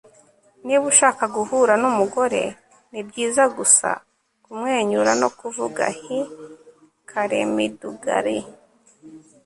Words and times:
niba 0.65 0.83
ushaka 0.91 1.23
guhura 1.35 1.73
n'umugore, 1.81 2.41
nibyiza 2.91 3.43
gusa 3.57 3.89
kumwenyura 4.43 5.11
no 5.21 5.29
kuvuga 5.39 5.83
hi.- 5.99 6.19
karen 7.09 7.49
mcdougal 7.57 8.27